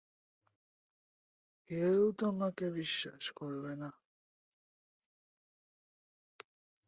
[1.69, 3.89] কেউ তোমাকে বিশ্বাস করবে না।